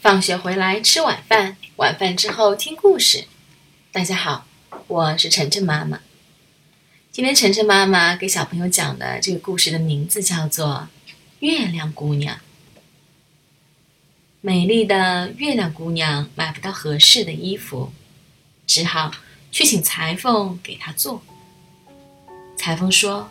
[0.00, 3.26] 放学回来吃晚饭，晚饭之后听故事。
[3.92, 4.46] 大家好，
[4.86, 6.00] 我是晨晨妈妈。
[7.12, 10.88] 今天晨晨妈妈给小朋友讲的这个故事的名字叫做
[11.40, 12.34] 《月亮姑娘》。
[14.40, 17.92] 美丽的月亮姑娘买不到合适的衣服，
[18.66, 19.12] 只好
[19.52, 21.22] 去请裁缝给她做。
[22.56, 23.28] 裁缝说：“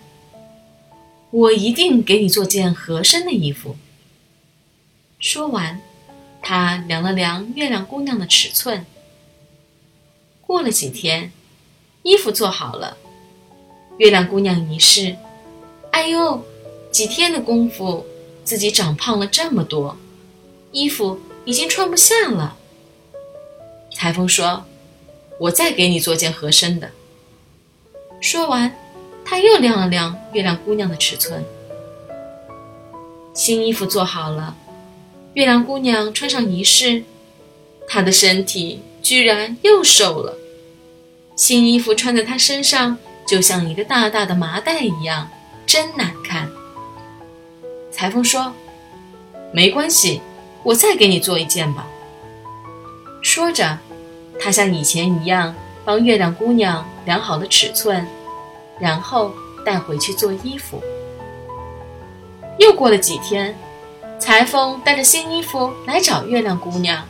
[1.31, 3.75] 我一定给你做件合身的衣服。”
[5.19, 5.81] 说完。
[6.41, 8.85] 他量了量月亮姑娘的尺寸。
[10.41, 11.31] 过了几天，
[12.03, 12.97] 衣服做好了。
[13.97, 15.15] 月亮姑娘一试，
[15.91, 16.43] 哎呦，
[16.91, 18.05] 几天的功夫，
[18.43, 19.97] 自己长胖了这么多，
[20.71, 22.55] 衣服已经穿不下了。
[23.93, 24.65] 裁缝说
[25.39, 26.91] ：“我再给你做件合身的。”
[28.21, 28.73] 说完，
[29.25, 31.43] 他又量了量月亮姑娘的尺寸。
[33.33, 34.55] 新衣服做好了。
[35.35, 37.03] 月亮姑娘穿上一试，
[37.87, 40.35] 她的身体居然又瘦了。
[41.35, 45.29] 新衣服穿在她身上，就像一个大大的麻袋一样，
[45.67, 46.49] 真难看。
[47.91, 48.51] 裁缝说
[49.53, 50.19] ：“没关系，
[50.63, 51.87] 我再给你做一件吧。”
[53.21, 53.77] 说着，
[54.39, 58.05] 他像以前一样帮月亮姑娘量好了尺寸，
[58.79, 59.31] 然后
[59.63, 60.81] 带回去做衣服。
[62.57, 63.55] 又过了几天。
[64.29, 67.03] 裁缝带着新衣服来找月亮姑娘，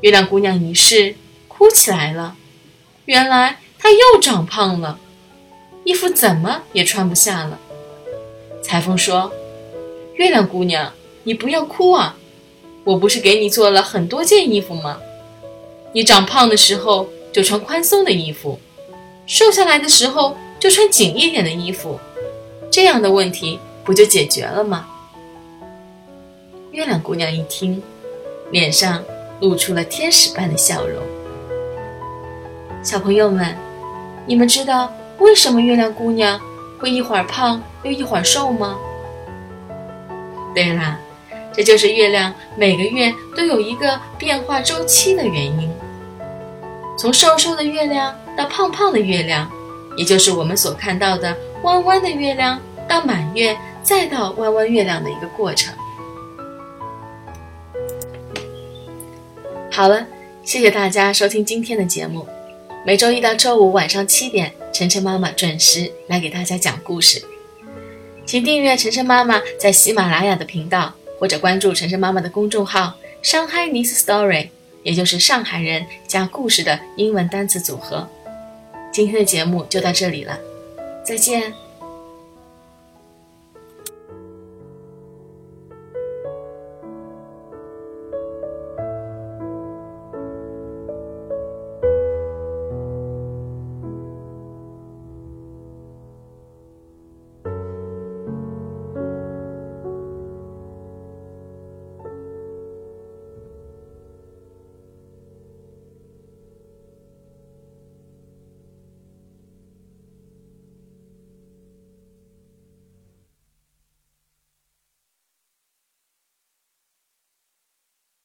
[0.00, 1.14] 月亮姑娘一试，
[1.46, 2.34] 哭起来了。
[3.04, 4.98] 原来她又长胖了，
[5.84, 7.60] 衣服怎么也穿不下了。
[8.60, 9.30] 裁缝说
[10.18, 12.16] ：“月亮姑娘，你不要哭啊，
[12.82, 14.98] 我不是给你做了很多件衣服吗？
[15.92, 18.58] 你长胖的时候就穿宽松的衣服，
[19.28, 22.00] 瘦下来的时候就穿紧一点的衣服，
[22.68, 24.88] 这样的问题不就解决了吗？”
[26.76, 27.82] 月亮姑娘一听，
[28.50, 29.02] 脸上
[29.40, 31.02] 露出了天使般的笑容。
[32.82, 33.56] 小朋友们，
[34.26, 36.38] 你们知道为什么月亮姑娘
[36.78, 38.76] 会一会儿胖又一会儿瘦吗？
[40.54, 40.98] 对啦，
[41.54, 45.72] 这就是月亮每个月都有一个变化周期的原因。
[46.98, 49.50] 从瘦瘦的月亮到胖胖的月亮，
[49.96, 55.72] 也就是我们所看到的弯弯的月亮，到满月再到弯弯月亮的一个过程。
[59.76, 60.06] 好了，
[60.42, 62.26] 谢谢大家收听今天的节目。
[62.86, 67.22] 每周一到周五晚上七点，晨晨妈妈准时来给大家讲故事。
[68.24, 74.48] 请订阅晨晨妈妈在喜马拉雅的频道，或者关注晨晨妈妈的公众号“上海 Nice Story”，
[74.82, 78.08] 也就是上海人加故事的英文单词组合。
[78.90, 80.38] 今天的节目就到这里了，
[81.04, 81.52] 再见。